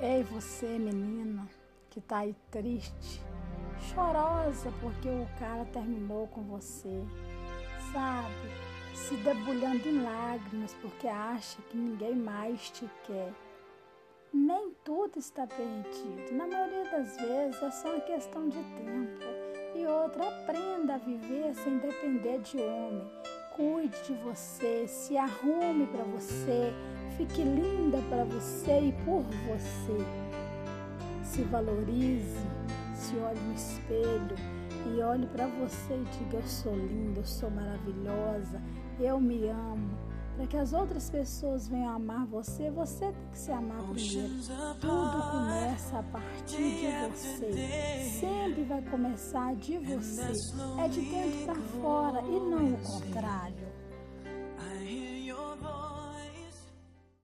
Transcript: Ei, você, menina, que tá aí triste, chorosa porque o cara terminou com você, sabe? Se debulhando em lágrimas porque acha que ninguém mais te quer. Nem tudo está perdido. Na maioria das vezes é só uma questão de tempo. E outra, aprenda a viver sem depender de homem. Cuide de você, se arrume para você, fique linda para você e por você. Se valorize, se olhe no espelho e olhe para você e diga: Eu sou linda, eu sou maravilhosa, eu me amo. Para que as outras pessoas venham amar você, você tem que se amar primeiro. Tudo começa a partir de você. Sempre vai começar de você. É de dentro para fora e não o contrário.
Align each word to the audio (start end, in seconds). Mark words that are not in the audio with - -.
Ei, 0.00 0.22
você, 0.22 0.78
menina, 0.78 1.48
que 1.90 2.00
tá 2.00 2.18
aí 2.18 2.32
triste, 2.52 3.20
chorosa 3.80 4.72
porque 4.80 5.08
o 5.08 5.28
cara 5.40 5.64
terminou 5.64 6.28
com 6.28 6.40
você, 6.42 7.02
sabe? 7.92 8.32
Se 8.94 9.16
debulhando 9.16 9.88
em 9.88 10.00
lágrimas 10.04 10.72
porque 10.74 11.08
acha 11.08 11.60
que 11.62 11.76
ninguém 11.76 12.14
mais 12.14 12.70
te 12.70 12.88
quer. 13.08 13.32
Nem 14.32 14.70
tudo 14.84 15.18
está 15.18 15.48
perdido. 15.48 16.32
Na 16.32 16.46
maioria 16.46 16.84
das 16.92 17.16
vezes 17.16 17.60
é 17.60 17.70
só 17.72 17.88
uma 17.90 18.00
questão 18.02 18.48
de 18.48 18.62
tempo. 18.62 19.24
E 19.74 19.84
outra, 19.84 20.28
aprenda 20.28 20.94
a 20.94 20.98
viver 20.98 21.52
sem 21.56 21.76
depender 21.78 22.38
de 22.42 22.56
homem. 22.56 23.10
Cuide 23.56 24.00
de 24.04 24.14
você, 24.22 24.86
se 24.86 25.16
arrume 25.16 25.88
para 25.88 26.04
você, 26.04 26.72
fique 27.18 27.42
linda 27.42 27.98
para 28.08 28.24
você 28.24 28.80
e 28.80 28.92
por 29.04 29.22
você. 29.22 29.98
Se 31.24 31.42
valorize, 31.42 32.46
se 32.94 33.16
olhe 33.16 33.40
no 33.40 33.54
espelho 33.54 34.36
e 34.86 35.02
olhe 35.02 35.26
para 35.26 35.46
você 35.48 35.94
e 35.94 36.04
diga: 36.18 36.38
Eu 36.38 36.46
sou 36.46 36.74
linda, 36.74 37.20
eu 37.20 37.26
sou 37.26 37.50
maravilhosa, 37.50 38.62
eu 39.00 39.20
me 39.20 39.48
amo. 39.48 40.08
Para 40.36 40.46
que 40.46 40.56
as 40.56 40.72
outras 40.72 41.10
pessoas 41.10 41.66
venham 41.66 41.96
amar 41.96 42.24
você, 42.24 42.70
você 42.70 43.06
tem 43.06 43.28
que 43.32 43.38
se 43.38 43.50
amar 43.50 43.82
primeiro. 43.82 44.34
Tudo 44.80 45.30
começa 45.32 45.98
a 45.98 46.02
partir 46.04 46.76
de 46.76 47.10
você. 47.10 48.10
Sempre 48.20 48.62
vai 48.62 48.80
começar 48.82 49.56
de 49.56 49.78
você. 49.78 50.30
É 50.80 50.88
de 50.88 51.00
dentro 51.00 51.44
para 51.44 51.54
fora 51.82 52.22
e 52.22 52.38
não 52.38 52.72
o 52.72 52.78
contrário. 52.78 53.66